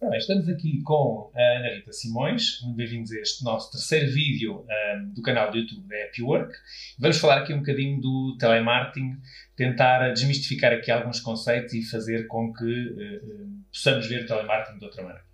Bem, 0.00 0.16
estamos 0.16 0.48
aqui 0.48 0.80
com 0.82 1.30
a 1.36 1.58
Ana 1.58 1.74
Rita 1.74 1.92
Simões. 1.92 2.62
Muito 2.62 2.76
bem-vindos 2.76 3.12
a 3.12 3.20
este 3.20 3.44
nosso 3.44 3.70
terceiro 3.70 4.10
vídeo 4.10 4.64
um, 4.64 5.12
do 5.12 5.20
canal 5.20 5.50
do 5.50 5.58
YouTube 5.58 5.86
da 5.86 6.04
Happy 6.04 6.22
Work. 6.22 6.54
Vamos 6.98 7.18
falar 7.18 7.42
aqui 7.42 7.52
um 7.52 7.58
bocadinho 7.58 8.00
do 8.00 8.34
telemarketing, 8.38 9.18
tentar 9.54 10.10
desmistificar 10.14 10.72
aqui 10.72 10.90
alguns 10.90 11.20
conceitos 11.20 11.74
e 11.74 11.82
fazer 11.82 12.26
com 12.28 12.50
que 12.50 12.64
uh, 12.64 13.64
possamos 13.70 14.06
ver 14.06 14.24
o 14.24 14.26
telemarketing 14.26 14.78
de 14.78 14.84
outra 14.86 15.02
maneira. 15.02 15.24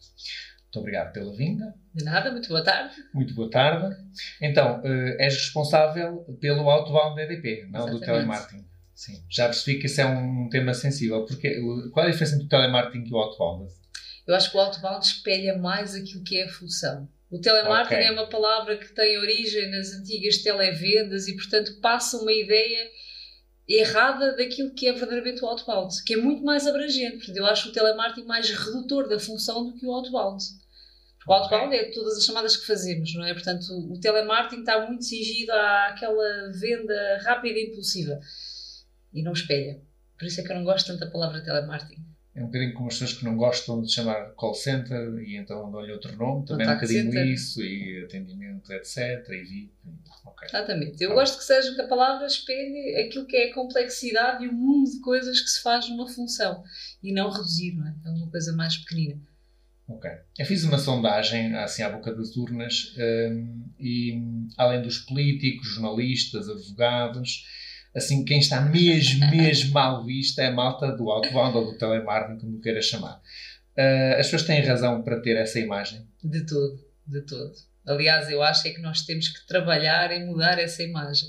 Muito 0.65 0.81
obrigado 0.81 1.13
pela 1.13 1.33
vinda. 1.37 1.73
De 1.95 2.05
nada, 2.05 2.33
muito 2.33 2.49
boa 2.49 2.65
tarde. 2.65 2.97
Muito 3.15 3.35
boa 3.37 3.49
tarde. 3.49 3.95
Então, 4.43 4.81
uh, 4.81 5.17
és 5.21 5.33
responsável 5.33 6.25
pelo 6.41 6.69
outbound 6.69 7.21
EDP, 7.21 7.69
não 7.71 7.83
Exatamente. 7.83 8.01
do 8.01 8.01
telemarketing. 8.01 8.67
Sim, 8.93 9.23
já 9.31 9.45
percebi 9.45 9.79
que 9.79 9.87
esse 9.87 10.01
é 10.01 10.07
um 10.07 10.49
tema 10.49 10.75
sensível. 10.75 11.25
Porque, 11.25 11.61
qual 11.93 12.05
é 12.05 12.09
a 12.09 12.11
diferença 12.11 12.35
entre 12.35 12.47
o 12.47 12.49
telemarketing 12.49 13.07
e 13.07 13.13
o 13.13 13.19
outbound? 13.19 13.71
Eu 14.27 14.35
acho 14.35 14.51
que 14.51 14.57
o 14.57 14.61
outbound 14.61 15.07
espelha 15.07 15.57
mais 15.57 15.95
aquilo 15.95 16.25
que 16.25 16.37
é 16.37 16.45
a 16.45 16.49
função. 16.53 17.09
O 17.31 17.41
telemarketing 17.41 17.95
okay. 17.95 18.07
é 18.07 18.11
uma 18.13 18.29
palavra 18.29 18.77
que 18.77 18.93
tem 18.93 19.19
origem 19.19 19.71
nas 19.71 19.93
antigas 19.93 20.39
televendas 20.39 21.29
e, 21.29 21.37
portanto, 21.37 21.81
passa 21.81 22.17
uma 22.19 22.33
ideia 22.33 22.91
errada 23.69 24.37
daquilo 24.37 24.75
que 24.75 24.89
é 24.89 24.93
verdadeiramente 24.93 25.45
o 25.45 25.47
outbound, 25.47 25.93
que 26.05 26.15
é 26.15 26.17
muito 26.17 26.45
mais 26.45 26.67
abrangente. 26.67 27.19
Portanto, 27.19 27.37
eu 27.37 27.47
acho 27.47 27.69
o 27.69 27.73
telemarketing 27.73 28.27
mais 28.27 28.49
redutor 28.51 29.09
da 29.09 29.19
função 29.19 29.65
do 29.65 29.75
que 29.75 29.87
o 29.87 29.93
outbound. 29.93 30.43
Porque 31.19 31.31
o 31.31 31.35
outbound 31.35 31.67
okay. 31.67 31.81
é 31.81 31.91
todas 31.91 32.17
as 32.17 32.25
chamadas 32.25 32.57
que 32.57 32.67
fazemos, 32.67 33.13
não 33.15 33.25
é? 33.25 33.33
Portanto, 33.33 33.65
o 33.91 34.01
telemarketing 34.01 34.61
está 34.61 34.87
muito 34.87 35.05
cingido 35.05 35.53
àquela 35.53 36.53
venda 36.53 37.19
rápida 37.25 37.59
e 37.59 37.71
impulsiva 37.71 38.21
e 39.13 39.23
não 39.23 39.33
espelha. 39.33 39.81
Por 40.17 40.27
isso 40.27 40.41
é 40.41 40.45
que 40.45 40.53
eu 40.53 40.57
não 40.57 40.65
gosto 40.65 40.87
tanto 40.87 41.01
da 41.01 41.11
palavra 41.11 41.43
telemarketing 41.43 42.16
é 42.37 42.43
um 42.43 42.47
bocadinho 42.47 42.75
como 42.75 42.89
as 42.89 42.95
pessoas 42.95 43.15
que 43.15 43.25
não 43.25 43.35
gostam 43.35 43.81
de 43.81 43.91
chamar 43.91 44.33
call 44.35 44.53
center 44.53 45.19
e 45.27 45.37
então 45.37 45.73
dão-lhe 45.73 45.91
outro 45.91 46.15
nome, 46.17 46.45
também 46.45 46.67
é 46.67 46.71
um 46.71 46.75
bocadinho 46.75 47.05
center. 47.05 47.27
isso, 47.27 47.63
e 47.63 48.05
atendimento, 48.05 48.71
etc. 48.75 49.27
E 49.31 49.43
VIP. 49.43 49.73
Okay. 50.27 50.49
Exatamente. 50.49 51.03
Eu 51.03 51.15
gosto 51.15 51.39
que 51.39 51.45
seja 51.45 51.75
que 51.75 51.81
a 51.81 51.89
palavra 51.89 52.27
espelhe 52.27 52.95
aquilo 52.97 53.27
que 53.27 53.37
é 53.37 53.51
a 53.51 53.55
complexidade 53.55 54.45
e 54.45 54.49
o 54.49 54.53
mundo 54.53 54.91
de 54.91 55.01
coisas 55.01 55.41
que 55.41 55.49
se 55.49 55.63
faz 55.63 55.89
numa 55.89 56.07
função 56.07 56.63
e 57.03 57.11
não 57.11 57.31
reduzir, 57.31 57.75
não 57.75 57.87
é? 57.87 57.95
É 58.05 58.11
uma 58.11 58.31
coisa 58.31 58.53
mais 58.53 58.77
pequenina. 58.77 59.19
Ok. 59.89 60.11
Eu 60.39 60.45
fiz 60.45 60.63
uma 60.65 60.79
sondagem 60.79 61.55
assim 61.55 61.83
à 61.85 61.89
boca 61.89 62.13
das 62.13 62.37
urnas 62.37 62.95
um, 62.99 63.65
e 63.81 64.21
além 64.59 64.83
dos 64.83 64.99
políticos, 64.99 65.69
jornalistas, 65.69 66.51
advogados 66.51 67.47
assim, 67.97 68.25
quem 68.25 68.39
está 68.39 68.61
mesmo, 68.61 69.27
mesmo 69.31 69.73
mal 69.73 70.05
visto 70.05 70.39
é 70.39 70.47
a 70.47 70.53
malta 70.53 70.93
do 70.93 71.11
outbound 71.11 71.57
ou 71.57 71.73
do 71.73 71.79
telemarketing, 71.79 72.39
como 72.39 72.61
queira 72.61 72.83
chamar. 72.83 73.21
Uh, 73.77 74.19
as 74.19 74.27
pessoas 74.27 74.45
têm 74.45 74.61
razão 74.61 75.03
para 75.03 75.21
ter 75.21 75.37
essa 75.37 75.59
imagem? 75.59 76.07
De 76.23 76.45
todo, 76.47 76.79
de 77.07 77.23
todo. 77.23 77.53
Aliás, 77.87 78.29
eu 78.29 78.43
acho 78.43 78.67
é 78.69 78.71
que 78.71 78.81
nós 78.81 79.03
temos 79.03 79.29
que 79.29 79.47
trabalhar 79.47 80.11
em 80.13 80.27
mudar 80.27 80.59
essa 80.59 80.83
imagem. 80.83 81.29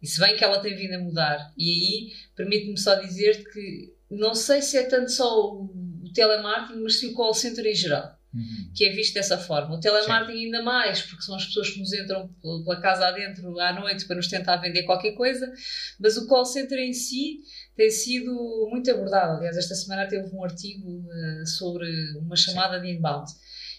E 0.00 0.06
se 0.06 0.18
bem 0.18 0.36
que 0.36 0.42
ela 0.42 0.60
tem 0.60 0.74
vindo 0.74 0.94
a 0.94 0.98
mudar, 0.98 1.52
e 1.56 1.70
aí 1.70 2.12
permite-me 2.34 2.78
só 2.78 2.96
dizer 2.96 3.44
que 3.52 3.94
não 4.10 4.34
sei 4.34 4.60
se 4.60 4.76
é 4.76 4.84
tanto 4.84 5.10
só 5.10 5.54
o 5.54 5.70
telemarketing, 6.14 6.82
mas 6.82 6.98
sim 6.98 7.12
o 7.12 7.14
call 7.14 7.34
center 7.34 7.64
em 7.66 7.74
geral 7.74 8.18
uhum. 8.34 8.72
que 8.74 8.84
é 8.84 8.90
visto 8.90 9.14
dessa 9.14 9.38
forma. 9.38 9.74
O 9.74 9.80
telemarketing 9.80 10.38
Sim. 10.38 10.44
ainda 10.46 10.62
mais, 10.62 11.02
porque 11.02 11.22
são 11.22 11.34
as 11.34 11.46
pessoas 11.46 11.70
que 11.70 11.80
nos 11.80 11.92
entram 11.92 12.28
pela 12.40 12.80
casa 12.80 13.06
adentro 13.06 13.58
à 13.60 13.72
noite 13.72 14.06
para 14.06 14.16
nos 14.16 14.28
tentar 14.28 14.56
vender 14.56 14.84
qualquer 14.84 15.12
coisa, 15.12 15.52
mas 16.00 16.16
o 16.16 16.26
call 16.26 16.44
center 16.44 16.78
em 16.78 16.92
si 16.92 17.40
tem 17.76 17.90
sido 17.90 18.32
muito 18.70 18.90
abordado. 18.90 19.38
Aliás, 19.38 19.56
esta 19.56 19.74
semana 19.74 20.06
teve 20.06 20.28
um 20.34 20.44
artigo 20.44 20.88
uh, 20.88 21.46
sobre 21.46 21.86
uma 22.18 22.36
chamada 22.36 22.76
Sim. 22.76 22.86
de 22.86 22.90
inbound. 22.92 23.30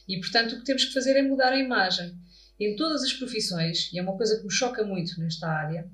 E, 0.07 0.19
portanto, 0.19 0.53
o 0.53 0.59
que 0.59 0.65
temos 0.65 0.85
que 0.85 0.93
fazer 0.93 1.15
é 1.15 1.21
mudar 1.21 1.53
a 1.53 1.59
imagem. 1.59 2.13
Em 2.59 2.75
todas 2.75 3.03
as 3.03 3.13
profissões, 3.13 3.91
e 3.91 3.99
é 3.99 4.01
uma 4.01 4.15
coisa 4.15 4.37
que 4.37 4.43
me 4.43 4.51
choca 4.51 4.83
muito 4.83 5.19
nesta 5.19 5.47
área, 5.47 5.89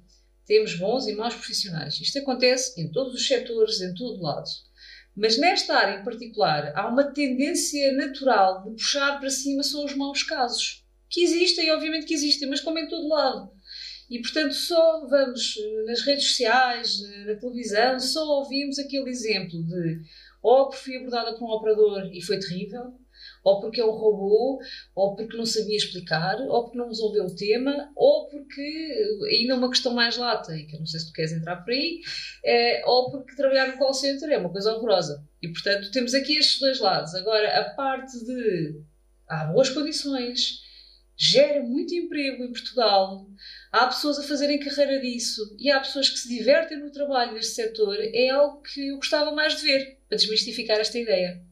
temos 0.45 0.75
bons 0.75 1.07
e 1.07 1.15
maus 1.15 1.35
profissionais. 1.35 1.99
Isto 2.01 2.19
acontece 2.19 2.79
em 2.81 2.91
todos 2.91 3.13
os 3.13 3.27
setores, 3.27 3.81
em 3.81 3.93
todo 3.93 4.21
lado. 4.21 4.49
Mas 5.15 5.37
nesta 5.37 5.75
área 5.75 5.99
em 5.99 6.03
particular, 6.03 6.71
há 6.75 6.87
uma 6.87 7.03
tendência 7.03 7.91
natural 7.93 8.63
de 8.63 8.71
puxar 8.71 9.19
para 9.19 9.29
cima 9.29 9.63
só 9.63 9.83
os 9.83 9.95
maus 9.95 10.23
casos. 10.23 10.85
Que 11.09 11.23
existem, 11.23 11.71
obviamente 11.71 12.05
que 12.05 12.13
existem, 12.13 12.47
mas 12.47 12.61
como 12.61 12.79
em 12.79 12.87
todo 12.87 13.07
lado. 13.07 13.51
E 14.09 14.19
portanto, 14.19 14.53
só 14.53 15.05
vamos 15.07 15.55
eh, 15.57 15.83
nas 15.85 16.01
redes 16.01 16.29
sociais, 16.29 17.01
eh, 17.03 17.25
na 17.25 17.35
televisão, 17.35 17.99
só 17.99 18.25
ouvimos 18.39 18.79
aquele 18.79 19.09
exemplo 19.09 19.63
de 19.63 20.01
ou 20.41 20.69
porque 20.69 20.83
fui 20.83 20.97
abordada 20.97 21.37
por 21.37 21.45
um 21.45 21.51
operador 21.51 22.09
e 22.13 22.21
foi 22.21 22.39
terrível, 22.39 22.93
ou 23.49 23.59
porque 23.59 23.81
é 23.81 23.85
um 23.85 23.91
robô, 23.91 24.59
ou 24.95 25.15
porque 25.15 25.35
não 25.35 25.45
sabia 25.45 25.75
explicar, 25.75 26.39
ou 26.41 26.63
porque 26.63 26.77
não 26.77 26.87
resolveu 26.87 27.25
o 27.25 27.35
tema, 27.35 27.91
ou 27.95 28.27
porque, 28.29 29.17
ainda 29.27 29.55
uma 29.55 29.69
questão 29.69 29.93
mais 29.93 30.17
lata, 30.17 30.55
e 30.55 30.65
que 30.65 30.75
eu 30.75 30.79
não 30.79 30.85
sei 30.85 30.99
se 30.99 31.07
tu 31.07 31.13
queres 31.13 31.31
entrar 31.31 31.57
por 31.57 31.71
aí, 31.71 31.99
é, 32.45 32.83
ou 32.85 33.09
porque 33.09 33.35
trabalhar 33.35 33.67
no 33.67 33.77
call 33.77 33.93
center 33.93 34.29
é 34.29 34.37
uma 34.37 34.51
coisa 34.51 34.73
horrorosa. 34.73 35.25
E 35.41 35.47
portanto 35.47 35.91
temos 35.91 36.13
aqui 36.13 36.37
estes 36.37 36.59
dois 36.59 36.79
lados. 36.79 37.15
Agora, 37.15 37.59
a 37.59 37.73
parte 37.73 38.23
de 38.23 38.81
há 39.27 39.45
boas 39.45 39.69
condições, 39.69 40.61
gera 41.17 41.61
muito 41.61 41.93
emprego 41.93 42.43
em 42.43 42.51
Portugal, 42.51 43.27
há 43.71 43.87
pessoas 43.87 44.19
a 44.19 44.23
fazerem 44.23 44.59
carreira 44.59 45.01
disso 45.01 45.41
e 45.59 45.69
há 45.69 45.79
pessoas 45.79 46.09
que 46.09 46.17
se 46.17 46.29
divertem 46.29 46.79
no 46.79 46.91
trabalho 46.91 47.33
neste 47.33 47.55
setor, 47.55 47.97
é 47.99 48.29
algo 48.29 48.61
que 48.61 48.89
eu 48.89 48.95
gostava 48.97 49.31
mais 49.31 49.57
de 49.57 49.63
ver, 49.63 49.97
para 50.07 50.17
desmistificar 50.17 50.79
esta 50.79 50.97
ideia. 50.97 51.48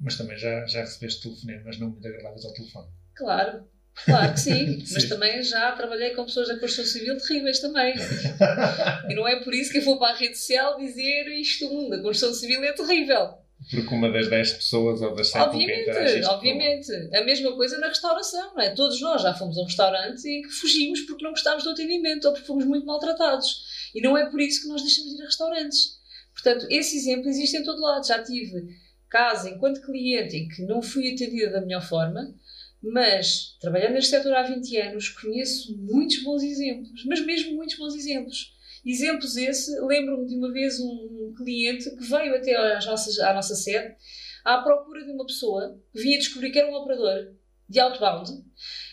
Mas 0.00 0.16
também 0.16 0.36
já, 0.36 0.66
já 0.66 0.80
recebeste 0.80 1.22
telefonemas 1.22 1.78
não 1.78 1.90
muito 1.90 2.06
agradáveis 2.06 2.44
ao 2.44 2.52
telefone. 2.52 2.88
Claro, 3.14 3.66
Claro 4.04 4.34
que 4.34 4.40
sim, 4.40 4.80
sim, 4.84 4.94
mas 4.94 5.08
também 5.08 5.42
já 5.42 5.72
trabalhei 5.72 6.10
com 6.10 6.24
pessoas 6.24 6.48
da 6.48 6.58
construção 6.58 6.84
civil 6.84 7.16
terríveis 7.16 7.60
também. 7.60 7.94
e 9.08 9.14
não 9.14 9.26
é 9.26 9.42
por 9.42 9.54
isso 9.54 9.72
que 9.72 9.78
eu 9.78 9.82
vou 9.82 9.98
para 9.98 10.12
a 10.12 10.16
rede 10.16 10.36
social 10.36 10.76
dizer 10.76 11.28
isto, 11.28 11.88
da 11.88 12.02
construção 12.02 12.34
civil 12.34 12.62
é 12.62 12.72
terrível. 12.72 13.38
Porque 13.70 13.94
uma 13.94 14.12
das 14.12 14.28
10 14.28 14.52
pessoas 14.52 15.00
ou 15.00 15.14
das 15.14 15.30
100 15.30 15.40
Obviamente, 15.40 16.24
obviamente. 16.26 16.92
A 17.16 17.24
mesma 17.24 17.56
coisa 17.56 17.78
na 17.78 17.88
restauração, 17.88 18.54
não 18.54 18.60
é? 18.60 18.70
Todos 18.70 19.00
nós 19.00 19.22
já 19.22 19.32
fomos 19.34 19.56
a 19.56 19.62
um 19.62 19.64
restaurante 19.64 20.28
e 20.28 20.42
que 20.42 20.50
fugimos 20.50 21.00
porque 21.00 21.24
não 21.24 21.30
gostávamos 21.30 21.64
do 21.64 21.70
atendimento 21.70 22.26
ou 22.26 22.32
porque 22.32 22.46
fomos 22.46 22.66
muito 22.66 22.86
maltratados. 22.86 23.90
E 23.94 24.00
não 24.02 24.16
é 24.16 24.28
por 24.30 24.40
isso 24.40 24.62
que 24.62 24.68
nós 24.68 24.82
deixamos 24.82 25.10
de 25.10 25.18
ir 25.18 25.22
a 25.22 25.26
restaurantes. 25.26 25.96
Portanto, 26.34 26.66
esse 26.70 26.96
exemplo 26.96 27.28
existe 27.28 27.56
em 27.56 27.64
todo 27.64 27.80
lado. 27.80 28.06
Já 28.06 28.22
tive 28.22 28.76
caso 29.08 29.48
enquanto 29.48 29.82
cliente 29.82 30.36
em 30.36 30.48
que 30.48 30.62
não 30.62 30.82
fui 30.82 31.12
atendida 31.12 31.50
da 31.50 31.60
melhor 31.60 31.82
forma, 31.82 32.34
mas 32.82 33.56
trabalhando 33.60 33.94
neste 33.94 34.10
setor 34.10 34.34
há 34.34 34.42
20 34.42 34.76
anos, 34.76 35.08
conheço 35.08 35.76
muitos 35.78 36.22
bons 36.22 36.42
exemplos, 36.42 37.04
mas 37.06 37.24
mesmo 37.24 37.56
muitos 37.56 37.76
bons 37.76 37.94
exemplos. 37.94 38.54
Exemplos 38.84 39.36
esse, 39.36 39.80
lembro-me 39.80 40.26
de 40.26 40.36
uma 40.36 40.52
vez 40.52 40.78
um 40.78 41.34
cliente 41.36 41.90
que 41.96 42.04
veio 42.04 42.36
até 42.36 42.54
às 42.76 42.86
nossas, 42.86 43.18
à 43.18 43.34
nossa 43.34 43.54
sede 43.54 43.96
à 44.44 44.58
procura 44.58 45.04
de 45.04 45.10
uma 45.10 45.26
pessoa 45.26 45.76
vinha 45.92 46.18
descobrir 46.18 46.52
que 46.52 46.58
era 46.58 46.70
um 46.70 46.74
operador 46.74 47.34
de 47.68 47.80
outbound, 47.80 48.30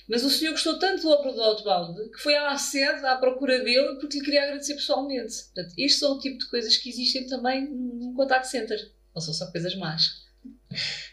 mas 0.09 0.23
o 0.23 0.29
senhor 0.31 0.51
gostou 0.51 0.79
tanto 0.79 1.03
do 1.03 1.11
operador 1.11 1.43
outbound 1.49 2.09
que 2.09 2.17
foi 2.17 2.35
à 2.35 2.57
sede 2.57 3.05
à 3.05 3.15
procura 3.17 3.63
dele 3.63 3.99
porque 3.99 4.17
lhe 4.17 4.25
queria 4.25 4.43
agradecer 4.45 4.73
pessoalmente. 4.73 5.43
Portanto, 5.53 5.75
isto 5.77 5.99
são 5.99 6.13
o 6.13 6.19
tipo 6.19 6.39
de 6.39 6.49
coisas 6.49 6.75
que 6.75 6.89
existem 6.89 7.27
também 7.27 7.69
num 7.69 8.15
contact 8.15 8.47
center. 8.47 8.79
Não 9.13 9.21
são 9.21 9.33
só 9.33 9.51
coisas 9.51 9.75
más. 9.75 10.23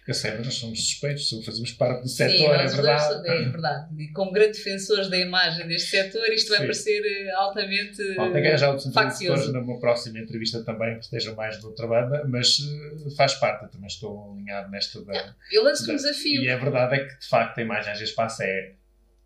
Eu 0.08 0.14
sei, 0.14 0.32
mas 0.32 0.46
nós 0.46 0.54
somos 0.54 0.80
suspeitos, 0.80 1.30
fazemos 1.44 1.72
parte 1.72 2.02
do 2.02 2.08
setor, 2.08 2.54
é 2.54 2.66
verdade. 2.66 3.28
É 3.28 3.42
verdade. 3.42 4.02
E 4.02 4.08
como 4.12 4.32
grandes 4.32 4.58
defensores 4.58 5.08
da 5.08 5.18
imagem 5.18 5.68
deste 5.68 5.90
setor, 5.90 6.26
isto 6.30 6.48
vai 6.48 6.58
Sim. 6.58 6.64
parecer 6.64 7.02
eh, 7.04 7.30
altamente. 7.32 8.14
Bom, 8.16 8.32
tem 8.32 8.42
que 8.42 8.48
arranjar 8.48 8.70
outros 8.70 8.86
interlocutores 8.86 9.52
numa 9.52 9.78
próxima 9.78 10.18
entrevista 10.18 10.64
também 10.64 10.98
que 10.98 11.04
estejam 11.04 11.34
mais 11.36 11.60
do 11.60 11.68
outra 11.68 11.86
banda, 11.86 12.24
mas 12.26 12.58
uh, 12.58 13.14
faz 13.16 13.34
parte, 13.34 13.64
eu 13.64 13.70
também 13.70 13.86
estou 13.86 14.32
alinhado 14.32 14.70
nesta 14.70 15.04
da. 15.04 15.34
Eu 15.52 15.62
lanço 15.62 15.90
um 15.90 15.94
desafio. 15.94 16.42
E 16.42 16.48
a 16.48 16.56
verdade 16.56 16.96
é 16.96 17.04
que, 17.04 17.18
de 17.18 17.28
facto, 17.28 17.58
a 17.58 17.62
imagem 17.62 17.92
às 17.92 17.98
vezes 17.98 18.14
passa 18.14 18.44
é 18.44 18.74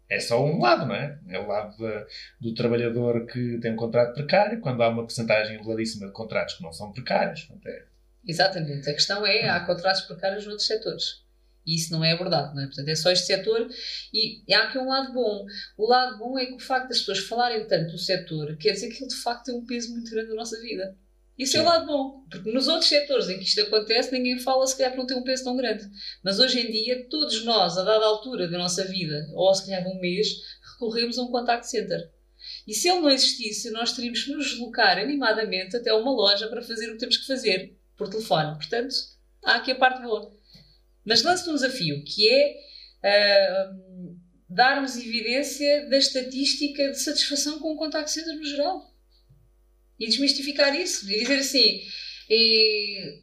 é 0.09 0.21
só 0.21 0.45
um 0.45 0.61
lado, 0.61 0.87
não 0.87 0.95
é? 0.95 1.19
É 1.29 1.39
o 1.39 1.47
lado 1.47 1.77
de, 1.77 2.07
do 2.41 2.55
trabalhador 2.55 3.27
que 3.27 3.59
tem 3.59 3.73
um 3.73 3.77
contrato 3.77 4.15
precário, 4.15 4.61
quando 4.61 4.83
há 4.83 4.89
uma 4.89 5.03
porcentagem 5.03 5.57
elevadíssima 5.57 6.07
de 6.07 6.13
contratos 6.13 6.55
que 6.55 6.63
não 6.63 6.73
são 6.73 6.93
precários. 6.93 7.45
Portanto, 7.45 7.67
é... 7.69 7.94
Exatamente. 8.27 8.89
A 8.89 8.95
questão 8.95 9.27
é, 9.27 9.49
há 9.49 9.61
contratos 9.61 10.03
precários 10.03 10.47
noutros 10.47 10.67
setores. 10.67 11.25
E 11.67 11.77
isso 11.77 11.93
não 11.93 12.05
é 12.05 12.13
abordado, 12.13 12.55
não 12.55 12.63
é? 12.63 12.67
Portanto, 12.67 12.89
é 12.89 12.95
só 12.95 13.11
este 13.11 13.27
setor. 13.27 13.69
E 14.13 14.55
há 14.55 14.65
aqui 14.65 14.79
um 14.79 14.89
lado 14.89 15.13
bom. 15.13 15.47
O 15.79 15.87
lado 15.89 16.19
bom 16.19 16.39
é 16.39 16.47
que 16.47 16.55
o 16.55 16.59
facto 16.59 16.89
das 16.89 16.99
pessoas 16.99 17.21
falarem 17.21 17.67
tanto 17.67 17.93
do 17.93 17.99
setor 17.99 18.57
quer 18.59 18.73
dizer 18.73 18.89
que 18.91 19.03
ele 19.03 19.09
de 19.09 19.23
facto 19.23 19.47
tem 19.47 19.55
um 19.55 19.65
peso 19.65 19.93
muito 19.93 20.11
grande 20.11 20.29
na 20.29 20.37
nossa 20.37 20.61
vida. 20.61 20.97
Isso 21.37 21.57
é 21.57 21.63
o 21.63 21.65
lado 21.65 21.87
bom, 21.87 22.25
porque 22.31 22.53
nos 22.53 22.69
outros 22.69 22.89
setores 22.89 23.29
em 23.29 23.39
que 23.39 23.45
isto 23.45 23.61
acontece, 23.61 24.13
ninguém 24.13 24.39
fala 24.39 24.65
se 24.69 24.77
calhar 24.77 24.93
que 24.93 24.99
não 24.99 25.07
tem 25.07 25.17
um 25.17 25.25
peso 25.25 25.43
tão 25.43 25.57
grande. 25.57 25.85
Mas 26.23 26.39
hoje 26.39 26.61
em 26.61 26.71
dia, 26.71 27.09
todos 27.09 27.45
nós, 27.45 27.77
a 27.77 27.83
dada 27.83 28.05
altura 28.05 28.47
da 28.47 28.57
nossa 28.57 28.85
vida, 28.85 29.27
ou 29.33 29.53
se 29.53 29.67
calhar 29.67 29.83
de 29.83 29.89
um 29.89 30.01
mês, 30.01 30.29
recorremos 30.75 31.19
a 31.19 31.23
um 31.23 31.33
contact 31.33 31.69
center. 31.69 32.09
E 32.69 32.73
se 32.73 32.89
ele 32.89 33.01
não 33.01 33.11
existisse, 33.11 33.71
nós 33.73 33.93
teríamos 33.93 34.23
que 34.23 34.31
nos 34.31 34.51
deslocar 34.51 34.97
animadamente 34.97 35.77
até 35.77 35.93
uma 35.93 36.13
loja 36.13 36.47
para 36.47 36.63
fazer 36.63 36.89
o 36.89 36.93
que 36.93 36.99
temos 36.99 37.17
que 37.17 37.27
fazer 37.27 37.75
por 37.97 38.09
telefone. 38.09 38.57
Portanto, 38.57 38.95
há 39.45 39.57
aqui 39.57 39.73
a 39.73 39.77
parte 39.77 40.03
boa. 40.03 40.33
Mas 41.05 41.23
lanço-te 41.23 41.51
um 41.51 41.55
desafio, 41.55 42.03
que 42.05 42.29
é 42.29 42.57
uh, 43.05 44.17
darmos 44.49 44.97
evidência 44.97 45.89
da 45.89 45.99
estatística 45.99 46.91
de 46.91 46.99
satisfação 46.99 47.59
com 47.59 47.73
o 47.73 47.77
contact 47.77 48.11
center 48.11 48.37
no 48.37 48.45
geral. 48.45 48.95
E 49.99 50.07
desmistificar 50.07 50.75
isso. 50.75 51.09
E 51.11 51.21
dizer 51.21 51.39
assim, 51.39 51.83
e, 52.29 53.23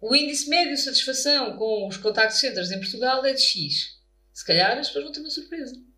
o 0.00 0.14
índice 0.14 0.48
médio 0.48 0.74
de 0.74 0.80
satisfação 0.80 1.56
com 1.56 1.86
os 1.86 1.96
contact 1.98 2.36
centers 2.36 2.70
em 2.70 2.80
Portugal 2.80 3.24
é 3.24 3.32
de 3.32 3.42
X. 3.42 3.98
Se 4.32 4.44
calhar 4.44 4.78
as 4.78 4.88
pessoas 4.88 5.04
vão 5.04 5.12
ter 5.12 5.20
uma 5.20 5.30
surpresa. 5.30 5.89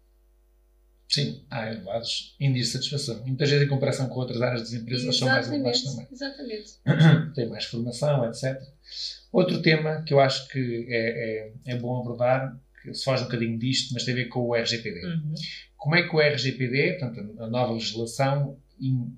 Sim, 1.12 1.44
há 1.50 1.70
elevados 1.70 2.34
índices 2.40 2.68
de 2.68 2.72
satisfação. 2.72 3.26
Muitas 3.26 3.50
vezes, 3.50 3.66
em 3.66 3.68
comparação 3.68 4.08
com 4.08 4.18
outras 4.18 4.40
áreas 4.40 4.62
das 4.62 4.72
empresas, 4.72 5.14
são 5.18 5.28
mais 5.28 5.46
elevados 5.46 5.82
também. 5.82 6.08
Exatamente. 6.10 6.70
Tem 7.34 7.48
mais 7.50 7.66
formação, 7.66 8.24
etc. 8.24 8.58
Outro 9.30 9.60
tema 9.60 10.02
que 10.06 10.14
eu 10.14 10.20
acho 10.20 10.48
que 10.48 10.86
é, 10.88 11.52
é, 11.66 11.74
é 11.74 11.76
bom 11.76 12.00
abordar, 12.00 12.58
que 12.82 12.94
se 12.94 13.04
foge 13.04 13.22
um 13.22 13.26
bocadinho 13.26 13.58
disto, 13.58 13.92
mas 13.92 14.04
tem 14.04 14.14
a 14.14 14.16
ver 14.16 14.28
com 14.28 14.40
o 14.40 14.54
RGPD. 14.54 15.04
Uhum. 15.04 15.34
Como 15.76 15.96
é 15.96 16.08
que 16.08 16.16
o 16.16 16.20
RGPD, 16.20 16.98
portanto, 16.98 17.42
a 17.42 17.46
nova 17.46 17.74
legislação, 17.74 18.58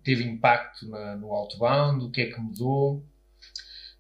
teve 0.03 0.25
impacto 0.25 0.89
na, 0.89 1.17
no 1.17 1.33
outbound? 1.33 2.05
O 2.05 2.11
que 2.11 2.23
é 2.23 2.27
que 2.27 2.41
mudou? 2.41 3.05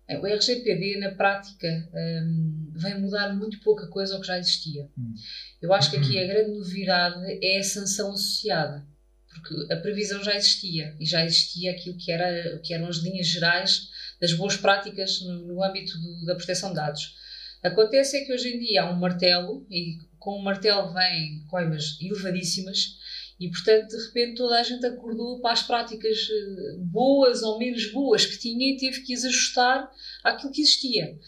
É, 0.06 0.18
o 0.18 0.26
RGPD, 0.26 0.98
na 0.98 1.12
prática, 1.12 1.88
um, 1.94 2.72
vem 2.74 3.00
mudar 3.00 3.34
muito 3.34 3.60
pouca 3.60 3.86
coisa 3.86 4.14
ao 4.14 4.20
que 4.20 4.26
já 4.26 4.38
existia. 4.38 4.88
Hum. 4.98 5.14
Eu 5.62 5.72
acho 5.72 5.90
que 5.90 5.96
aqui 5.96 6.18
a 6.22 6.26
grande 6.26 6.50
novidade 6.50 7.38
é 7.42 7.58
a 7.58 7.64
sanção 7.64 8.12
associada, 8.12 8.86
porque 9.28 9.72
a 9.72 9.76
previsão 9.76 10.22
já 10.22 10.34
existia 10.34 10.94
e 11.00 11.06
já 11.06 11.24
existia 11.24 11.70
aquilo 11.70 11.96
que, 11.96 12.12
era, 12.12 12.58
que 12.58 12.74
eram 12.74 12.86
as 12.86 12.98
linhas 12.98 13.26
gerais 13.26 13.88
das 14.20 14.32
boas 14.34 14.56
práticas 14.56 15.22
no, 15.22 15.46
no 15.46 15.64
âmbito 15.64 15.96
do, 15.98 16.26
da 16.26 16.34
proteção 16.34 16.70
de 16.70 16.76
dados. 16.76 17.14
Acontece 17.62 18.18
é 18.18 18.24
que 18.26 18.32
hoje 18.32 18.54
em 18.54 18.58
dia 18.58 18.82
há 18.82 18.90
um 18.90 18.96
martelo 18.96 19.66
e 19.70 19.96
com 20.18 20.36
o 20.36 20.42
martelo 20.42 20.92
vêm 20.92 21.46
coimas 21.48 21.98
elevadíssimas 21.98 22.98
e, 23.38 23.50
portanto, 23.50 23.88
de 23.88 24.06
repente 24.06 24.36
toda 24.36 24.58
a 24.58 24.62
gente 24.62 24.86
acordou 24.86 25.40
para 25.40 25.52
as 25.52 25.62
práticas 25.62 26.16
eh, 26.30 26.76
boas 26.78 27.42
ou 27.42 27.58
menos 27.58 27.90
boas 27.92 28.24
que 28.24 28.38
tinha 28.38 28.72
e 28.72 28.76
teve 28.76 29.00
que 29.00 29.12
as 29.12 29.24
ajustar 29.24 29.90
àquilo 30.22 30.52
que 30.52 30.62
existia. 30.62 31.18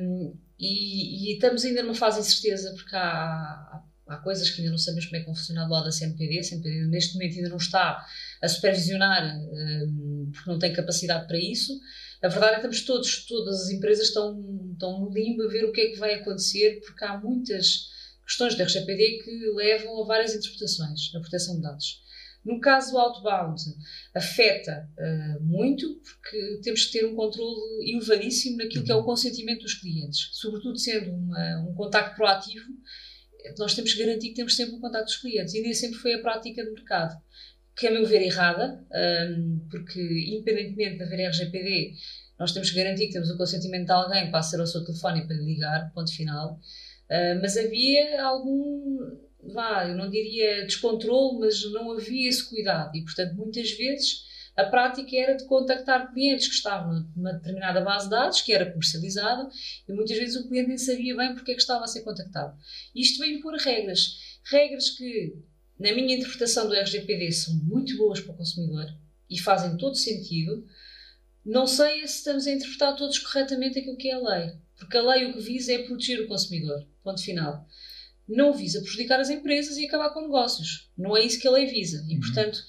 Um, 0.00 0.36
e, 0.58 1.30
e, 1.30 1.34
estamos 1.34 1.64
ainda 1.64 1.82
numa 1.82 1.94
fase 1.94 2.20
de 2.20 2.26
incerteza, 2.26 2.74
porque 2.74 2.96
há, 2.96 3.82
há, 4.08 4.16
coisas 4.16 4.50
que 4.50 4.60
ainda 4.60 4.72
não 4.72 4.78
sabemos 4.78 5.06
como 5.06 5.16
é 5.16 5.20
que 5.20 5.26
vão 5.26 5.34
funcionar 5.34 5.66
do 5.66 5.70
lado 5.70 5.84
da 5.84 5.92
CNPD. 5.92 6.40
A 6.40 6.42
CNPD 6.42 6.86
neste 6.86 7.14
momento 7.14 7.36
ainda 7.36 7.48
não 7.50 7.58
está 7.58 8.04
a 8.42 8.48
supervisionar, 8.48 9.38
um, 9.38 10.30
porque 10.32 10.50
não 10.50 10.58
tem 10.58 10.72
capacidade 10.72 11.28
para 11.28 11.38
isso. 11.38 11.78
A 12.20 12.26
verdade 12.26 12.54
é 12.56 12.60
que 12.60 12.66
estamos 12.66 12.82
todos, 12.82 13.26
todas 13.26 13.62
as 13.62 13.70
empresas 13.70 14.08
estão, 14.08 14.72
estão 14.72 15.00
no 15.00 15.12
limbo 15.12 15.44
a 15.44 15.48
ver 15.48 15.64
o 15.64 15.70
que 15.70 15.80
é 15.80 15.90
que 15.90 15.98
vai 15.98 16.14
acontecer, 16.14 16.80
porque 16.84 17.04
há 17.04 17.16
muitas 17.16 17.96
questões 18.28 18.54
da 18.54 18.64
RGPD 18.64 19.22
que 19.24 19.30
levam 19.56 20.02
a 20.02 20.06
várias 20.06 20.34
interpretações 20.34 21.10
na 21.14 21.20
proteção 21.20 21.56
de 21.56 21.62
dados. 21.62 22.02
No 22.44 22.60
caso 22.60 22.92
do 22.92 22.98
outbound, 22.98 23.60
afeta 24.14 24.88
uh, 24.96 25.42
muito, 25.42 26.00
porque 26.00 26.60
temos 26.62 26.84
que 26.84 26.92
ter 26.92 27.06
um 27.06 27.16
controle 27.16 27.90
elevadíssimo 27.90 28.58
naquilo 28.58 28.84
que 28.84 28.92
é 28.92 28.94
o 28.94 29.02
consentimento 29.02 29.62
dos 29.62 29.74
clientes. 29.74 30.28
Sobretudo 30.32 30.78
sendo 30.78 31.10
uma, 31.10 31.68
um 31.68 31.74
contacto 31.74 32.16
proativo, 32.16 32.66
nós 33.58 33.74
temos 33.74 33.92
que 33.92 34.04
garantir 34.04 34.28
que 34.28 34.34
temos 34.34 34.54
sempre 34.54 34.76
um 34.76 34.80
contacto 34.80 35.06
dos 35.06 35.16
clientes. 35.16 35.54
E 35.54 35.62
nem 35.62 35.74
sempre 35.74 35.98
foi 35.98 36.14
a 36.14 36.20
prática 36.20 36.64
do 36.64 36.72
mercado. 36.72 37.20
Que, 37.76 37.86
a 37.86 37.90
meu 37.90 38.06
ver, 38.06 38.22
errada, 38.22 38.84
um, 38.90 38.96
ehm, 38.96 39.68
porque, 39.70 40.00
independentemente 40.00 40.98
de 40.98 41.02
haver 41.04 41.28
RGPD, 41.28 41.94
nós 42.38 42.52
temos 42.52 42.70
que 42.70 42.76
garantir 42.76 43.06
que 43.06 43.12
temos 43.12 43.30
o 43.30 43.36
consentimento 43.36 43.86
de 43.86 43.92
alguém 43.92 44.30
para 44.30 44.40
aceder 44.40 44.60
ao 44.60 44.66
seu 44.66 44.84
telefone 44.84 45.20
e 45.20 45.26
para 45.26 45.36
lhe 45.36 45.44
ligar, 45.44 45.92
ponto 45.92 46.12
final. 46.14 46.60
Uh, 47.10 47.40
mas 47.40 47.56
havia 47.56 48.22
algum, 48.22 48.98
vá, 49.52 49.88
eu 49.88 49.96
não 49.96 50.10
diria 50.10 50.64
descontrole, 50.64 51.38
mas 51.40 51.62
não 51.72 51.92
havia 51.92 52.28
esse 52.28 52.48
cuidado 52.48 52.94
e, 52.96 53.02
portanto, 53.02 53.34
muitas 53.34 53.70
vezes 53.70 54.28
a 54.58 54.64
prática 54.64 55.16
era 55.16 55.36
de 55.36 55.44
contactar 55.44 56.12
clientes 56.12 56.48
que 56.48 56.54
estavam 56.54 57.08
numa 57.14 57.32
determinada 57.32 57.80
base 57.80 58.06
de 58.06 58.10
dados, 58.10 58.40
que 58.40 58.52
era 58.52 58.68
comercializada, 58.68 59.48
e 59.88 59.92
muitas 59.92 60.18
vezes 60.18 60.34
o 60.34 60.48
cliente 60.48 60.70
nem 60.70 60.76
sabia 60.76 61.16
bem 61.16 61.32
porque 61.32 61.52
é 61.52 61.54
que 61.54 61.60
estava 61.60 61.84
a 61.84 61.86
ser 61.86 62.02
contactado. 62.02 62.58
Isto 62.92 63.20
vem 63.20 63.40
por 63.40 63.54
regras. 63.54 64.40
Regras 64.50 64.90
que, 64.90 65.36
na 65.78 65.92
minha 65.92 66.16
interpretação 66.16 66.66
do 66.66 66.74
RGPD, 66.74 67.30
são 67.30 67.54
muito 67.54 67.96
boas 67.96 68.18
para 68.18 68.32
o 68.32 68.36
consumidor 68.36 68.86
e 69.30 69.38
fazem 69.38 69.76
todo 69.76 69.94
sentido. 69.94 70.66
Não 71.46 71.64
sei 71.64 72.00
se 72.08 72.18
estamos 72.18 72.48
a 72.48 72.50
interpretar 72.50 72.96
todos 72.96 73.16
corretamente 73.20 73.78
aquilo 73.78 73.96
que 73.96 74.08
é 74.08 74.14
a 74.14 74.18
lei. 74.18 74.52
Porque 74.78 74.96
a 74.96 75.02
lei 75.02 75.26
o 75.26 75.32
que 75.32 75.40
visa 75.40 75.72
é 75.72 75.82
proteger 75.82 76.20
o 76.20 76.28
consumidor. 76.28 76.86
Ponto 77.02 77.22
final. 77.22 77.66
Não 78.28 78.52
visa 78.52 78.80
prejudicar 78.80 79.20
as 79.20 79.30
empresas 79.30 79.76
e 79.76 79.86
acabar 79.86 80.10
com 80.10 80.22
negócios. 80.22 80.90
Não 80.96 81.16
é 81.16 81.24
isso 81.24 81.40
que 81.40 81.48
a 81.48 81.50
lei 81.50 81.66
visa. 81.66 82.04
E, 82.08 82.14
uhum. 82.14 82.20
portanto, 82.20 82.62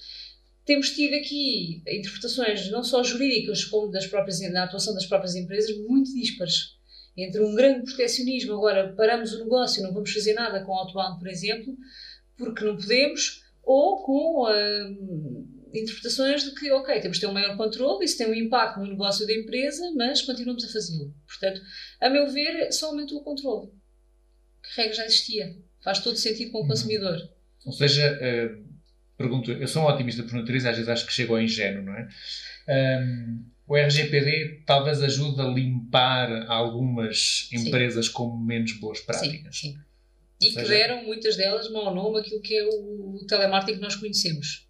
temos 0.64 0.90
tido 0.90 1.14
aqui 1.14 1.82
interpretações 1.86 2.70
não 2.70 2.82
só 2.82 3.02
jurídicas 3.02 3.64
como 3.64 3.90
das 3.90 4.06
próprias, 4.06 4.40
na 4.52 4.64
atuação 4.64 4.94
das 4.94 5.06
próprias 5.06 5.34
empresas 5.34 5.76
muito 5.78 6.14
dispares. 6.14 6.76
Entre 7.16 7.40
um 7.42 7.54
grande 7.54 7.84
proteccionismo, 7.84 8.54
agora 8.54 8.94
paramos 8.96 9.32
o 9.32 9.44
negócio, 9.44 9.82
não 9.82 9.92
vamos 9.92 10.12
fazer 10.12 10.32
nada 10.32 10.64
com 10.64 10.72
o 10.72 10.76
outbound, 10.76 11.18
por 11.18 11.28
exemplo, 11.28 11.76
porque 12.36 12.64
não 12.64 12.76
podemos, 12.76 13.42
ou 13.62 14.02
com 14.02 14.44
uh, 14.44 15.59
interpretações 15.74 16.44
de 16.44 16.54
que, 16.54 16.70
ok, 16.72 17.00
temos 17.00 17.18
de 17.18 17.20
ter 17.22 17.26
um 17.26 17.32
maior 17.32 17.56
controle, 17.56 18.04
isso 18.04 18.18
tem 18.18 18.28
um 18.28 18.34
impacto 18.34 18.80
no 18.80 18.86
negócio 18.86 19.26
da 19.26 19.32
empresa, 19.32 19.92
mas 19.96 20.22
continuamos 20.22 20.64
a 20.64 20.72
fazê-lo. 20.72 21.14
Portanto, 21.26 21.60
a 22.00 22.10
meu 22.10 22.30
ver, 22.30 22.72
só 22.72 22.88
aumentou 22.88 23.18
o 23.18 23.24
controle. 23.24 23.70
Que 24.62 24.80
regra 24.80 24.94
já 24.94 25.06
existia. 25.06 25.56
Faz 25.82 26.00
todo 26.00 26.16
sentido 26.16 26.50
com 26.50 26.58
o 26.58 26.62
uhum. 26.62 26.68
consumidor. 26.68 27.16
Ou 27.64 27.72
seja, 27.72 28.18
uh, 28.18 28.64
pergunto, 29.16 29.52
eu 29.52 29.68
sou 29.68 29.82
um 29.82 29.86
otimista 29.86 30.22
por 30.22 30.34
natureza, 30.34 30.70
às 30.70 30.76
vezes 30.76 30.88
acho 30.88 31.06
que 31.06 31.12
chego 31.12 31.34
ao 31.34 31.42
ingênuo, 31.42 31.82
não 31.82 31.94
é? 31.94 32.08
Um, 32.68 33.44
o 33.66 33.76
RGPD 33.76 34.64
talvez 34.66 35.00
ajude 35.02 35.40
a 35.40 35.44
limpar 35.44 36.50
algumas 36.50 37.48
empresas 37.52 38.06
sim. 38.06 38.12
com 38.12 38.36
menos 38.36 38.72
boas 38.80 39.00
práticas. 39.00 39.56
Sim, 39.56 39.72
sim. 39.72 39.78
E 40.40 40.46
seja, 40.46 40.62
que 40.62 40.68
deram, 40.68 41.04
muitas 41.04 41.36
delas, 41.36 41.70
mau 41.70 41.94
nome 41.94 42.18
aquilo 42.18 42.40
que 42.40 42.56
é 42.56 42.64
o 42.64 43.24
telemarketing 43.28 43.76
que 43.76 43.82
nós 43.82 43.94
conhecemos 43.94 44.69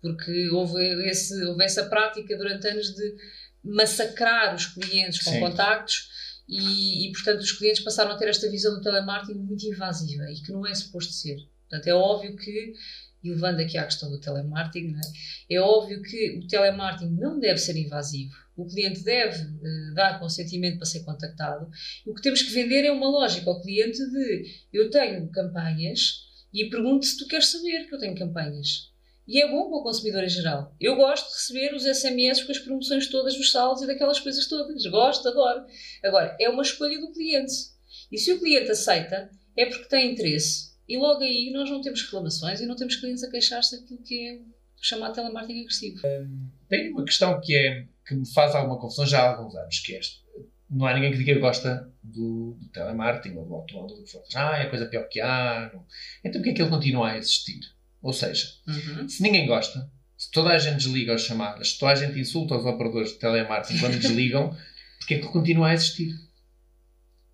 porque 0.00 0.48
houve, 0.50 0.80
esse, 1.08 1.44
houve 1.44 1.64
essa 1.64 1.86
prática 1.86 2.36
durante 2.36 2.66
anos 2.68 2.94
de 2.94 3.16
massacrar 3.64 4.54
os 4.54 4.66
clientes 4.66 5.22
com 5.22 5.32
Sim. 5.32 5.40
contactos 5.40 6.08
e, 6.48 7.08
e, 7.08 7.12
portanto, 7.12 7.40
os 7.40 7.52
clientes 7.52 7.82
passaram 7.82 8.12
a 8.12 8.16
ter 8.16 8.28
esta 8.28 8.50
visão 8.50 8.74
do 8.74 8.80
telemarketing 8.80 9.38
muito 9.38 9.66
invasiva 9.66 10.30
e 10.30 10.36
que 10.36 10.50
não 10.50 10.66
é 10.66 10.74
suposto 10.74 11.12
ser. 11.12 11.36
Portanto, 11.68 11.86
é 11.86 11.94
óbvio 11.94 12.34
que, 12.36 12.72
e 13.22 13.30
levando 13.30 13.60
aqui 13.60 13.76
à 13.76 13.84
questão 13.84 14.10
do 14.10 14.18
telemarketing, 14.18 14.94
é? 15.50 15.56
é? 15.56 15.60
óbvio 15.60 16.00
que 16.02 16.38
o 16.38 16.46
telemarketing 16.46 17.14
não 17.16 17.38
deve 17.38 17.58
ser 17.58 17.76
invasivo. 17.76 18.32
O 18.56 18.66
cliente 18.66 19.04
deve 19.04 19.42
uh, 19.44 19.94
dar 19.94 20.18
consentimento 20.18 20.78
para 20.78 20.86
ser 20.86 21.04
contactado. 21.04 21.68
O 22.06 22.14
que 22.14 22.22
temos 22.22 22.42
que 22.42 22.52
vender 22.52 22.84
é 22.84 22.90
uma 22.90 23.08
lógica 23.08 23.50
ao 23.50 23.60
cliente 23.60 23.98
de 23.98 24.46
eu 24.72 24.88
tenho 24.88 25.28
campanhas 25.30 26.26
e 26.52 26.70
pergunto 26.70 27.04
se 27.04 27.18
tu 27.18 27.26
queres 27.28 27.48
saber 27.48 27.86
que 27.86 27.94
eu 27.94 27.98
tenho 27.98 28.16
campanhas. 28.16 28.90
E 29.28 29.42
é 29.42 29.46
bom 29.46 29.68
para 29.68 29.78
o 29.78 29.82
consumidor 29.82 30.24
em 30.24 30.28
geral. 30.28 30.74
Eu 30.80 30.96
gosto 30.96 31.28
de 31.28 31.34
receber 31.34 31.74
os 31.74 31.84
SMS 31.84 32.42
com 32.42 32.50
as 32.50 32.58
promoções 32.58 33.08
todas 33.08 33.36
dos 33.36 33.52
saldos 33.52 33.82
e 33.82 33.86
daquelas 33.86 34.18
coisas 34.18 34.48
todas. 34.48 34.82
Gosto, 34.86 35.28
adoro. 35.28 35.66
Agora, 36.02 36.34
é 36.40 36.48
uma 36.48 36.62
escolha 36.62 36.98
do 36.98 37.12
cliente. 37.12 37.52
E 38.10 38.16
se 38.16 38.32
o 38.32 38.38
cliente 38.38 38.70
aceita, 38.70 39.30
é 39.54 39.66
porque 39.66 39.84
tem 39.84 40.12
interesse. 40.12 40.72
E 40.88 40.96
logo 40.96 41.22
aí 41.22 41.50
nós 41.52 41.68
não 41.70 41.82
temos 41.82 42.00
reclamações 42.02 42.62
e 42.62 42.66
não 42.66 42.74
temos 42.74 42.96
clientes 42.96 43.22
a 43.22 43.30
queixar-se 43.30 43.78
daquilo 43.78 44.02
que 44.02 44.28
é 44.28 44.40
chamado 44.80 45.14
telemarketing 45.14 45.60
agressivo. 45.60 46.00
tem 46.66 46.90
uma 46.90 47.04
questão 47.04 47.38
que, 47.38 47.54
é, 47.54 47.86
que 48.06 48.14
me 48.14 48.32
faz 48.32 48.54
alguma 48.54 48.80
confusão 48.80 49.04
já 49.04 49.20
há 49.20 49.36
alguns 49.36 49.54
anos, 49.54 49.78
que 49.80 49.94
é 49.94 49.98
este. 49.98 50.22
Não 50.70 50.86
há 50.86 50.94
ninguém 50.94 51.10
que 51.10 51.18
diga 51.18 51.34
que 51.34 51.40
gosta 51.40 51.92
do, 52.02 52.56
do 52.58 52.68
telemarketing 52.70 53.36
ou 53.36 53.44
do 53.44 53.54
automóvel, 53.54 53.96
do 53.96 54.04
que. 54.04 54.36
Ah, 54.36 54.56
é 54.56 54.62
a 54.62 54.70
coisa 54.70 54.86
pior 54.86 55.06
que 55.08 55.20
há. 55.20 55.70
Então 56.24 56.40
porquê 56.40 56.50
é 56.50 56.54
que 56.54 56.62
ele 56.62 56.70
continua 56.70 57.10
a 57.10 57.18
existir? 57.18 57.60
Ou 58.02 58.12
seja, 58.12 58.48
uhum. 58.66 59.08
se 59.08 59.22
ninguém 59.22 59.46
gosta, 59.46 59.90
se 60.16 60.30
toda 60.30 60.50
a 60.50 60.58
gente 60.58 60.78
desliga 60.78 61.14
as 61.14 61.22
chamadas, 61.22 61.72
se 61.72 61.78
toda 61.78 61.92
a 61.92 61.94
gente 61.94 62.18
insulta 62.18 62.56
os 62.56 62.64
operadores 62.64 63.10
de 63.10 63.18
telemarketing 63.18 63.78
quando 63.78 63.98
desligam, 64.00 64.56
porque 64.98 65.14
é 65.14 65.18
que 65.18 65.26
continua 65.28 65.68
a 65.68 65.74
existir? 65.74 66.14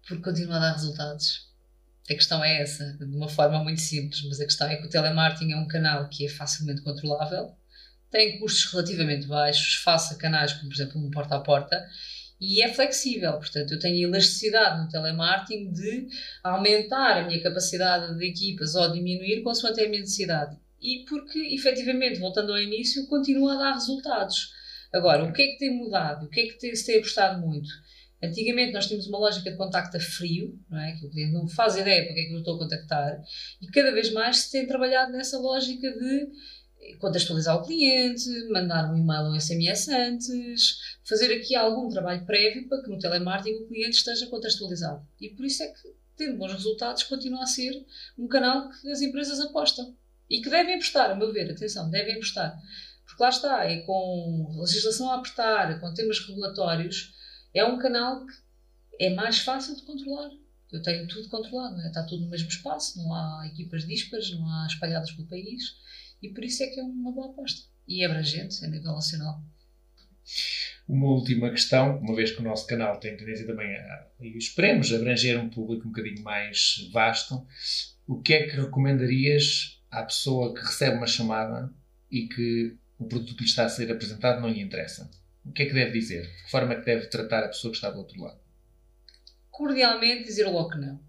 Porque 0.06 0.22
continua 0.22 0.56
a 0.56 0.60
dar 0.60 0.72
resultados. 0.72 1.52
A 2.10 2.14
questão 2.14 2.44
é 2.44 2.60
essa, 2.60 2.92
de 2.98 3.16
uma 3.16 3.28
forma 3.28 3.62
muito 3.62 3.80
simples, 3.80 4.22
mas 4.24 4.38
a 4.38 4.44
questão 4.44 4.68
é 4.68 4.76
que 4.76 4.86
o 4.86 4.90
telemarketing 4.90 5.52
é 5.52 5.56
um 5.56 5.66
canal 5.66 6.08
que 6.08 6.26
é 6.26 6.28
facilmente 6.28 6.82
controlável, 6.82 7.54
tem 8.10 8.38
custos 8.38 8.70
relativamente 8.70 9.26
baixos, 9.26 9.74
face 9.76 10.14
a 10.14 10.16
canais 10.16 10.52
como, 10.52 10.68
por 10.68 10.74
exemplo, 10.74 11.00
um 11.00 11.10
porta 11.10 11.36
a 11.36 11.40
porta, 11.40 11.84
e 12.44 12.62
é 12.62 12.72
flexível. 12.72 13.32
Portanto, 13.32 13.72
eu 13.72 13.78
tenho 13.78 14.08
elasticidade 14.08 14.82
no 14.82 14.88
telemarketing 14.88 15.72
de 15.72 16.08
aumentar 16.42 17.18
a 17.18 17.26
minha 17.26 17.42
capacidade 17.42 18.16
de 18.18 18.26
equipas 18.26 18.74
ou 18.74 18.92
diminuir 18.92 19.42
consoante 19.42 19.80
a 19.80 19.88
minha 19.88 20.00
necessidade. 20.00 20.56
E 20.80 21.04
porque, 21.08 21.38
efetivamente, 21.54 22.20
voltando 22.20 22.52
ao 22.52 22.60
início, 22.60 23.06
continua 23.06 23.54
a 23.54 23.58
dar 23.58 23.72
resultados. 23.72 24.52
Agora, 24.92 25.24
o 25.24 25.32
que 25.32 25.42
é 25.42 25.46
que 25.46 25.58
tem 25.58 25.76
mudado? 25.76 26.26
O 26.26 26.28
que 26.28 26.40
é 26.40 26.46
que 26.46 26.58
tem, 26.58 26.74
se 26.76 26.84
tem 26.84 26.98
apostado 26.98 27.40
muito? 27.40 27.68
Antigamente 28.22 28.72
nós 28.72 28.86
tínhamos 28.86 29.06
uma 29.06 29.18
lógica 29.18 29.50
de 29.50 29.56
contacto 29.56 29.96
a 29.96 30.00
frio, 30.00 30.58
não 30.70 30.78
é? 30.78 30.92
Que 30.92 31.06
o 31.06 31.10
cliente 31.10 31.32
não 31.32 31.48
faz 31.48 31.76
ideia 31.76 32.04
para 32.04 32.14
que 32.14 32.20
é 32.20 32.24
que 32.24 32.32
eu 32.32 32.38
estou 32.38 32.56
a 32.56 32.58
contactar, 32.58 33.20
e 33.60 33.66
cada 33.68 33.92
vez 33.92 34.12
mais 34.12 34.38
se 34.38 34.52
tem 34.52 34.66
trabalhado 34.66 35.12
nessa 35.12 35.38
lógica 35.38 35.90
de 35.90 36.28
contextualizar 36.98 37.56
o 37.56 37.64
cliente, 37.64 38.28
mandar 38.50 38.90
um 38.92 38.96
e-mail 38.96 39.26
ou 39.26 39.32
um 39.32 39.40
SMS 39.40 39.88
antes, 39.88 40.78
fazer 41.04 41.32
aqui 41.34 41.54
algum 41.54 41.88
trabalho 41.88 42.24
prévio 42.24 42.68
para 42.68 42.82
que 42.82 42.90
no 42.90 42.98
telemarketing 42.98 43.62
o 43.62 43.66
cliente 43.66 43.96
esteja 43.96 44.26
contextualizado. 44.26 45.06
E 45.20 45.30
por 45.30 45.44
isso 45.44 45.62
é 45.62 45.68
que, 45.68 45.94
tendo 46.16 46.38
bons 46.38 46.52
resultados, 46.52 47.02
continua 47.04 47.42
a 47.42 47.46
ser 47.46 47.84
um 48.18 48.28
canal 48.28 48.70
que 48.70 48.90
as 48.90 49.00
empresas 49.00 49.40
apostam. 49.40 49.96
E 50.28 50.40
que 50.40 50.48
devem 50.48 50.74
apostar, 50.74 51.10
a 51.10 51.14
meu 51.14 51.32
ver, 51.32 51.50
atenção, 51.50 51.90
devem 51.90 52.14
apostar. 52.14 52.58
Porque 53.04 53.22
lá 53.22 53.28
está, 53.28 53.64
é 53.64 53.80
com 53.82 54.56
legislação 54.58 55.10
a 55.10 55.16
apertar, 55.16 55.78
com 55.80 55.92
temas 55.92 56.18
regulatórios, 56.20 57.14
é 57.52 57.64
um 57.64 57.78
canal 57.78 58.24
que 58.26 58.34
é 58.98 59.10
mais 59.10 59.38
fácil 59.38 59.76
de 59.76 59.82
controlar. 59.82 60.30
Eu 60.72 60.82
tenho 60.82 61.06
tudo 61.06 61.28
controlado, 61.28 61.80
é? 61.82 61.86
está 61.86 62.02
tudo 62.02 62.24
no 62.24 62.30
mesmo 62.30 62.48
espaço, 62.48 62.98
não 62.98 63.14
há 63.14 63.46
equipas 63.46 63.86
dispares, 63.86 64.32
não 64.32 64.50
há 64.50 64.66
espalhadas 64.66 65.12
pelo 65.12 65.28
país 65.28 65.76
e 66.24 66.32
por 66.32 66.42
isso 66.42 66.62
é 66.62 66.68
que 66.68 66.80
é 66.80 66.82
uma 66.82 67.12
boa 67.12 67.30
aposta. 67.30 67.68
E 67.86 68.02
é 68.02 68.06
abrangente 68.06 68.64
a 68.64 68.68
nível 68.68 68.92
nacional. 68.92 69.42
Uma 70.88 71.06
última 71.08 71.50
questão, 71.50 71.98
uma 71.98 72.16
vez 72.16 72.30
que 72.30 72.40
o 72.40 72.42
nosso 72.42 72.66
canal 72.66 72.98
tem 72.98 73.14
tendência 73.14 73.46
também 73.46 73.76
a, 73.76 74.06
e 74.20 74.38
esperemos 74.38 74.92
abranger 74.92 75.38
um 75.38 75.50
público 75.50 75.86
um 75.86 75.90
bocadinho 75.90 76.22
mais 76.22 76.88
vasto, 76.92 77.46
o 78.06 78.20
que 78.22 78.32
é 78.32 78.46
que 78.46 78.56
recomendarias 78.56 79.82
à 79.90 80.02
pessoa 80.02 80.54
que 80.54 80.60
recebe 80.60 80.96
uma 80.96 81.06
chamada 81.06 81.70
e 82.10 82.26
que 82.26 82.76
o 82.98 83.06
produto 83.06 83.34
que 83.34 83.42
lhe 83.42 83.48
está 83.48 83.66
a 83.66 83.68
ser 83.68 83.90
apresentado 83.92 84.40
não 84.40 84.48
lhe 84.48 84.60
interessa? 84.60 85.10
O 85.44 85.52
que 85.52 85.62
é 85.62 85.66
que 85.66 85.74
deve 85.74 85.92
dizer? 85.92 86.22
De 86.22 86.44
que 86.44 86.50
forma 86.50 86.72
é 86.72 86.76
que 86.76 86.86
deve 86.86 87.06
tratar 87.08 87.44
a 87.44 87.48
pessoa 87.48 87.70
que 87.70 87.76
está 87.76 87.90
do 87.90 87.98
outro 87.98 88.18
lado? 88.22 88.40
Cordialmente 89.50 90.24
dizer 90.24 90.46
logo 90.46 90.70
que 90.70 90.78
não. 90.78 91.00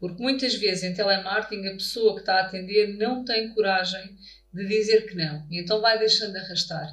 Porque 0.00 0.22
muitas 0.22 0.54
vezes 0.54 0.82
em 0.82 0.94
telemarketing 0.94 1.68
a 1.68 1.72
pessoa 1.72 2.14
que 2.14 2.20
está 2.20 2.36
a 2.36 2.46
atender 2.46 2.96
não 2.96 3.22
tem 3.22 3.52
coragem 3.52 4.16
de 4.52 4.66
dizer 4.66 5.06
que 5.06 5.14
não. 5.14 5.46
E 5.50 5.60
então 5.60 5.80
vai 5.80 5.98
deixando 5.98 6.32
de 6.32 6.38
arrastar. 6.38 6.88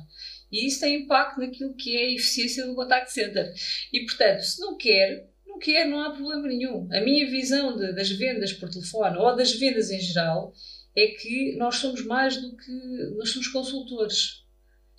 E 0.52 0.68
isso 0.68 0.82
tem 0.82 1.04
impacto 1.04 1.40
naquilo 1.40 1.76
que 1.76 1.96
é 1.96 2.02
a 2.02 2.14
eficiência 2.14 2.66
do 2.66 2.76
contact 2.76 3.12
center. 3.12 3.54
E 3.92 4.06
portanto, 4.06 4.42
se 4.42 4.60
não 4.60 4.78
quer, 4.78 5.30
não 5.46 5.58
quer, 5.58 5.88
não 5.88 6.02
há 6.02 6.12
problema 6.12 6.48
nenhum. 6.48 6.88
A 6.92 7.02
minha 7.02 7.30
visão 7.30 7.76
de, 7.76 7.94
das 7.94 8.10
vendas 8.10 8.54
por 8.54 8.70
telefone 8.70 9.18
ou 9.18 9.36
das 9.36 9.54
vendas 9.54 9.90
em 9.90 10.00
geral 10.00 10.54
é 10.96 11.08
que 11.08 11.56
nós 11.58 11.76
somos 11.76 12.04
mais 12.06 12.38
do 12.38 12.56
que. 12.58 12.72
Nós 13.18 13.30
somos 13.30 13.48
consultores. 13.48 14.44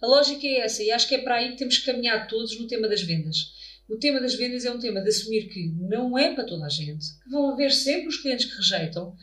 A 0.01 0.07
lógica 0.07 0.47
é 0.47 0.61
essa 0.61 0.83
e 0.83 0.91
acho 0.91 1.09
que 1.09 1.17
é 1.17 1.19
para 1.19 1.37
aí 1.37 1.51
que 1.51 1.57
temos 1.57 1.79
que 1.79 1.87
caminhar 1.87 2.29
todos 2.29 2.59
no 2.59 2.67
tema 2.67 2.89
das 2.89 3.03
vendas. 3.03 3.53
O 3.89 3.97
tema 3.97 4.21
das 4.21 4.35
vendas 4.35 4.67
é 4.67 4.71
um 4.71 4.79
tema 4.79 5.01
de 5.01 5.09
assumir 5.09 5.49
que 5.49 5.69
não 5.69 6.19
é 6.19 6.35
para 6.35 6.45
toda 6.45 6.67
a 6.67 6.69
gente, 6.69 7.07
que 7.23 7.31
vão 7.31 7.51
haver 7.51 7.73
sempre 7.73 8.09
os 8.09 8.19
clientes 8.19 8.45
que 8.45 8.57
rejeitam. 8.57 9.17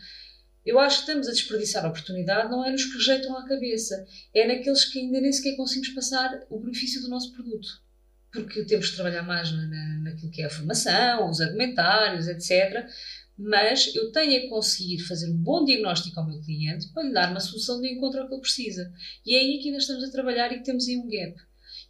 Eu 0.65 0.79
acho 0.79 0.98
que 0.98 1.01
estamos 1.03 1.27
a 1.27 1.31
desperdiçar 1.31 1.86
a 1.86 1.89
oportunidade, 1.89 2.50
não 2.50 2.65
é 2.65 2.72
nos 2.72 2.84
que 2.84 2.98
rejeitam 2.98 3.38
à 3.38 3.48
cabeça, 3.48 4.03
é 4.34 4.48
naqueles 4.48 4.86
que 4.86 5.00
ainda 5.00 5.22
nem 5.22 5.31
sequer 5.31 5.55
conseguimos 5.55 5.89
passar 5.89 6.43
o 6.50 6.60
benefício 6.60 7.00
do 7.01 7.10
nosso 7.10 7.31
produto. 7.34 7.67
Porque 8.31 8.65
temos 8.65 8.89
que 8.89 8.95
trabalhar 8.95 9.22
mais 9.22 9.51
na, 9.51 10.00
naquilo 10.00 10.31
que 10.31 10.41
é 10.41 10.45
a 10.45 10.50
formação, 10.50 11.29
os 11.29 11.39
argumentários, 11.39 12.27
etc. 12.27 12.88
Mas 13.38 13.93
eu 13.95 14.12
tenho 14.12 14.48
a 14.48 14.50
conseguir 14.50 15.00
fazer 15.01 15.29
um 15.29 15.38
bom 15.38 15.63
diagnóstico 15.63 16.19
ao 16.19 16.27
meu 16.27 16.41
cliente 16.41 16.91
para 16.91 17.03
lhe 17.03 17.13
dar 17.13 17.29
uma 17.29 17.39
solução 17.39 17.79
de 17.79 17.88
encontro 17.88 18.19
ao 18.19 18.27
que 18.27 18.34
ele 18.34 18.41
precisa. 18.41 18.91
E 19.24 19.36
é 19.36 19.39
aí 19.39 19.60
que 19.60 19.67
ainda 19.67 19.77
estamos 19.77 20.03
a 20.03 20.12
trabalhar 20.12 20.51
e 20.51 20.57
que 20.57 20.63
temos 20.63 20.88
aí 20.88 20.98
um 20.98 21.07
gap. 21.07 21.36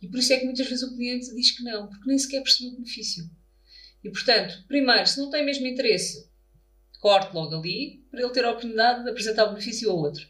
E 0.01 0.07
por 0.07 0.19
isso 0.19 0.33
é 0.33 0.37
que 0.37 0.45
muitas 0.45 0.67
vezes 0.67 0.83
o 0.83 0.95
cliente 0.95 1.33
diz 1.33 1.51
que 1.51 1.63
não, 1.63 1.87
porque 1.87 2.07
nem 2.07 2.17
sequer 2.17 2.41
percebeu 2.41 2.73
o 2.73 2.75
benefício. 2.75 3.29
E 4.03 4.09
portanto, 4.09 4.63
primeiro, 4.67 5.07
se 5.07 5.19
não 5.19 5.29
tem 5.29 5.43
mesmo 5.43 5.65
interesse, 5.65 6.29
corte 6.99 7.33
logo 7.33 7.55
ali 7.55 8.05
para 8.11 8.21
ele 8.21 8.31
ter 8.31 8.45
a 8.45 8.49
oportunidade 8.49 9.03
de 9.03 9.09
apresentar 9.09 9.45
o 9.45 9.49
benefício 9.49 9.89
ao 9.89 9.97
outro. 9.97 10.27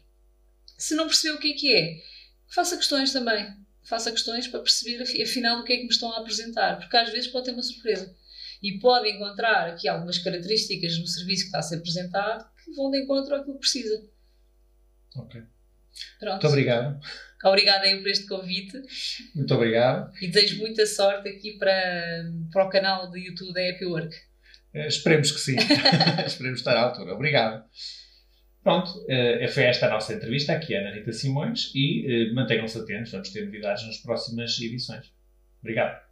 Se 0.78 0.94
não 0.94 1.06
percebeu 1.06 1.36
o 1.36 1.40
que 1.40 1.52
é 1.52 1.54
que 1.54 1.74
é, 1.74 2.02
faça 2.48 2.76
questões 2.76 3.12
também. 3.12 3.46
Faça 3.82 4.10
questões 4.10 4.48
para 4.48 4.60
perceber 4.60 5.02
afinal 5.22 5.60
o 5.60 5.64
que 5.64 5.72
é 5.72 5.76
que 5.76 5.84
me 5.84 5.90
estão 5.90 6.12
a 6.12 6.18
apresentar, 6.18 6.78
porque 6.78 6.96
às 6.96 7.10
vezes 7.10 7.30
pode 7.30 7.46
ter 7.46 7.52
uma 7.52 7.62
surpresa. 7.62 8.14
E 8.62 8.78
pode 8.78 9.08
encontrar 9.08 9.68
aqui 9.68 9.86
algumas 9.86 10.18
características 10.18 10.98
no 10.98 11.06
serviço 11.06 11.42
que 11.42 11.48
está 11.48 11.58
a 11.58 11.62
ser 11.62 11.76
apresentado 11.76 12.50
que 12.64 12.72
vão 12.72 12.90
de 12.90 13.02
encontro 13.02 13.34
àquilo 13.34 13.54
que 13.54 13.60
precisa. 13.60 14.04
Ok. 15.14 15.42
Pronto. 16.18 16.32
Muito 16.32 16.46
obrigado. 16.48 17.00
Obrigada 17.46 17.84
aí 17.84 17.96
por 18.00 18.08
este 18.08 18.26
convite. 18.26 18.80
Muito 19.34 19.54
obrigado. 19.54 20.12
E 20.20 20.28
desejo 20.28 20.58
muita 20.58 20.84
sorte 20.86 21.28
aqui 21.28 21.52
para, 21.58 22.24
para 22.52 22.64
o 22.66 22.68
canal 22.68 23.10
do 23.10 23.16
YouTube 23.16 23.52
da 23.52 23.60
Happy 23.68 23.84
Work. 23.84 24.14
Uh, 24.74 24.88
esperemos 24.88 25.30
que 25.30 25.40
sim. 25.40 25.56
esperemos 26.26 26.60
estar 26.60 26.76
à 26.76 26.80
altura. 26.80 27.14
Obrigado. 27.14 27.64
Pronto, 28.62 28.90
uh, 28.90 29.48
foi 29.48 29.62
esta 29.62 29.86
a 29.86 29.90
nossa 29.90 30.12
entrevista 30.12 30.52
aqui, 30.52 30.74
Ana 30.74 30.92
Rita 30.92 31.12
Simões, 31.12 31.70
e 31.72 32.30
uh, 32.30 32.34
mantenham-se 32.34 32.76
atentos, 32.78 33.12
vamos 33.12 33.30
ter 33.30 33.44
novidades 33.44 33.86
nas 33.86 33.98
próximas 33.98 34.58
edições. 34.60 35.12
Obrigado. 35.62 36.05